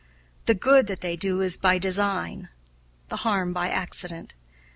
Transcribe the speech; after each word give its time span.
The 0.45 0.55
good 0.55 0.87
that 0.87 1.01
they 1.01 1.15
do 1.15 1.41
is 1.41 1.57
by 1.57 1.77
design; 1.77 2.49
the 3.09 3.17
harm 3.17 3.53
by 3.53 3.69
accident. 3.69 4.33